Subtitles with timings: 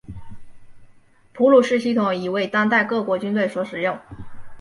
[1.31, 3.99] 普鲁士系统已为当代各国军队所使用。